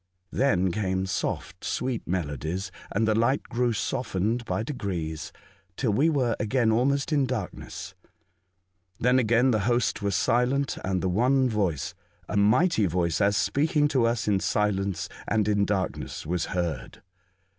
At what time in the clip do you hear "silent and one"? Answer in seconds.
10.09-11.47